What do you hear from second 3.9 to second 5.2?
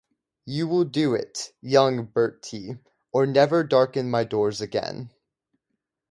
my doors again.